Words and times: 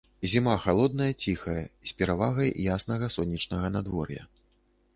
Зіма 0.29 0.53
халодная, 0.61 1.09
ціхая, 1.25 1.65
з 1.91 1.93
перавагай 2.01 2.51
яснага 2.79 3.05
і 3.13 3.17
сонечнага 3.17 3.67
надвор'я. 3.79 4.23